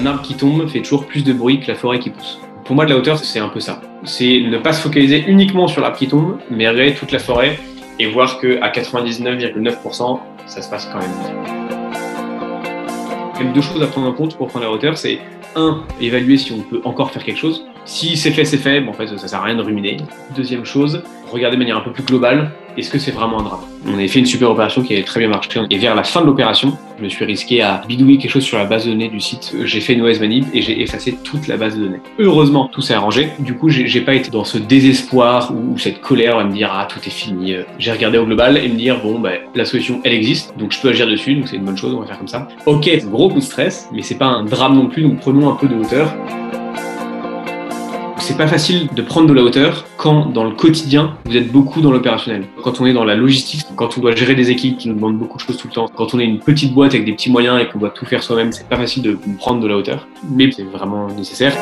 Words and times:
Un 0.00 0.06
arbre 0.06 0.22
qui 0.22 0.34
tombe 0.34 0.66
fait 0.66 0.80
toujours 0.80 1.06
plus 1.06 1.24
de 1.24 1.34
bruit 1.34 1.60
que 1.60 1.66
la 1.68 1.74
forêt 1.74 1.98
qui 1.98 2.08
pousse. 2.08 2.40
Pour 2.64 2.74
moi, 2.74 2.86
de 2.86 2.90
la 2.90 2.96
hauteur, 2.96 3.18
c'est 3.18 3.38
un 3.38 3.50
peu 3.50 3.60
ça. 3.60 3.82
C'est 4.04 4.40
ne 4.40 4.56
pas 4.56 4.72
se 4.72 4.80
focaliser 4.80 5.24
uniquement 5.26 5.68
sur 5.68 5.82
l'arbre 5.82 5.98
qui 5.98 6.08
tombe, 6.08 6.38
mais 6.50 6.66
regarder 6.66 6.94
toute 6.94 7.12
la 7.12 7.18
forêt 7.18 7.58
et 7.98 8.06
voir 8.06 8.40
qu'à 8.40 8.70
99,9%, 8.70 10.20
ça 10.46 10.62
se 10.62 10.70
passe 10.70 10.88
quand 10.90 11.00
même 11.00 11.10
Il 13.38 13.46
y 13.46 13.48
a 13.50 13.52
deux 13.52 13.60
choses 13.60 13.82
à 13.82 13.88
prendre 13.88 14.08
en 14.08 14.12
compte 14.12 14.38
pour 14.38 14.46
prendre 14.48 14.64
la 14.64 14.72
hauteur, 14.72 14.96
c'est 14.96 15.18
un, 15.54 15.82
évaluer 16.00 16.38
si 16.38 16.52
on 16.52 16.60
peut 16.60 16.80
encore 16.84 17.10
faire 17.10 17.22
quelque 17.22 17.38
chose. 17.38 17.66
Si 17.84 18.16
c'est 18.16 18.30
fait, 18.30 18.46
c'est 18.46 18.56
fait, 18.56 18.80
bon, 18.80 18.92
en 18.92 18.94
fait, 18.94 19.06
ça 19.06 19.28
sert 19.28 19.40
à 19.40 19.44
rien 19.44 19.56
de 19.56 19.62
ruminer. 19.62 19.98
Deuxième 20.34 20.64
chose, 20.64 21.02
regarder 21.30 21.58
de 21.58 21.60
manière 21.60 21.76
un 21.76 21.82
peu 21.82 21.92
plus 21.92 22.04
globale, 22.04 22.52
est-ce 22.80 22.90
que 22.90 22.98
c'est 22.98 23.10
vraiment 23.10 23.40
un 23.40 23.44
drame 23.44 23.60
On 23.86 23.94
avait 23.94 24.08
fait 24.08 24.18
une 24.18 24.26
super 24.26 24.50
opération 24.50 24.82
qui 24.82 24.92
avait 24.94 25.04
très 25.04 25.20
bien 25.20 25.28
marché. 25.28 25.60
Et 25.70 25.78
vers 25.78 25.94
la 25.94 26.02
fin 26.02 26.20
de 26.20 26.26
l'opération, 26.26 26.76
je 26.98 27.04
me 27.04 27.08
suis 27.08 27.24
risqué 27.24 27.62
à 27.62 27.82
bidouiller 27.86 28.18
quelque 28.18 28.30
chose 28.30 28.44
sur 28.44 28.58
la 28.58 28.64
base 28.64 28.86
de 28.86 28.90
données 28.90 29.08
du 29.08 29.20
site. 29.20 29.54
J'ai 29.64 29.80
fait 29.80 29.94
une 29.94 30.02
OS 30.02 30.20
manip 30.20 30.46
et 30.52 30.62
j'ai 30.62 30.82
effacé 30.82 31.16
toute 31.24 31.46
la 31.46 31.56
base 31.56 31.76
de 31.76 31.84
données. 31.84 32.00
Heureusement, 32.18 32.68
tout 32.72 32.82
s'est 32.82 32.94
arrangé. 32.94 33.30
Du 33.38 33.54
coup, 33.54 33.68
j'ai 33.68 34.00
pas 34.00 34.14
été 34.14 34.30
dans 34.30 34.44
ce 34.44 34.58
désespoir 34.58 35.52
ou, 35.52 35.78
cette 35.78 36.00
colère 36.00 36.38
à 36.38 36.44
me 36.44 36.52
dire 36.52 36.70
ah 36.72 36.86
tout 36.86 36.98
est 37.06 37.10
fini. 37.10 37.54
J'ai 37.78 37.92
regardé 37.92 38.18
au 38.18 38.26
global 38.26 38.58
et 38.58 38.68
me 38.68 38.76
dire 38.76 39.00
bon 39.02 39.18
bah 39.18 39.30
la 39.54 39.64
solution 39.64 40.00
elle 40.04 40.12
existe, 40.12 40.56
donc 40.58 40.72
je 40.72 40.80
peux 40.80 40.88
agir 40.88 41.06
dessus, 41.06 41.34
donc 41.34 41.48
c'est 41.48 41.56
une 41.56 41.64
bonne 41.64 41.76
chose, 41.76 41.94
on 41.94 42.00
va 42.00 42.06
faire 42.06 42.18
comme 42.18 42.28
ça. 42.28 42.48
Ok, 42.66 42.90
gros 43.06 43.30
coup 43.30 43.38
de 43.38 43.44
stress, 43.44 43.88
mais 43.92 44.02
c'est 44.02 44.18
pas 44.18 44.26
un 44.26 44.44
drame 44.44 44.74
non 44.74 44.88
plus, 44.88 45.02
donc 45.02 45.20
prenons 45.20 45.50
un 45.50 45.54
peu 45.54 45.68
de 45.68 45.74
hauteur 45.74 46.14
c'est 48.30 48.36
pas 48.36 48.46
facile 48.46 48.86
de 48.94 49.02
prendre 49.02 49.26
de 49.26 49.32
la 49.32 49.42
hauteur 49.42 49.86
quand 49.96 50.26
dans 50.26 50.44
le 50.44 50.52
quotidien 50.52 51.16
vous 51.24 51.36
êtes 51.36 51.50
beaucoup 51.50 51.80
dans 51.80 51.90
l'opérationnel. 51.90 52.44
Quand 52.62 52.80
on 52.80 52.86
est 52.86 52.92
dans 52.92 53.02
la 53.02 53.16
logistique, 53.16 53.66
quand 53.74 53.98
on 53.98 54.00
doit 54.00 54.14
gérer 54.14 54.36
des 54.36 54.52
équipes 54.52 54.78
qui 54.78 54.88
nous 54.88 54.94
demandent 54.94 55.18
beaucoup 55.18 55.36
de 55.36 55.42
choses 55.42 55.56
tout 55.56 55.66
le 55.66 55.72
temps, 55.72 55.88
quand 55.88 56.14
on 56.14 56.20
est 56.20 56.26
une 56.26 56.38
petite 56.38 56.72
boîte 56.72 56.94
avec 56.94 57.06
des 57.06 57.12
petits 57.12 57.32
moyens 57.32 57.60
et 57.60 57.66
qu'on 57.66 57.80
doit 57.80 57.90
tout 57.90 58.06
faire 58.06 58.22
soi-même, 58.22 58.52
c'est 58.52 58.68
pas 58.68 58.76
facile 58.76 59.02
de 59.02 59.18
prendre 59.38 59.60
de 59.60 59.66
la 59.66 59.76
hauteur, 59.76 60.06
mais 60.30 60.48
c'est 60.52 60.62
vraiment 60.62 61.08
nécessaire. 61.08 61.56